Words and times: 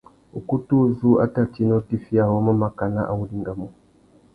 Ukutu 0.39 0.73
uzú 0.87 1.09
a 1.23 1.25
tà 1.33 1.43
tina 1.53 1.73
utifiya 1.81 2.21
awômô 2.27 2.53
makana 2.61 3.01
a 3.05 3.11
wô 3.17 3.23
dingamú. 3.31 3.67